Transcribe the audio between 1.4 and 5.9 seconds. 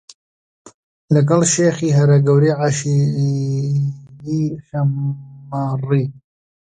شێخی هەرە گەورەی عەشایری شەممەڕ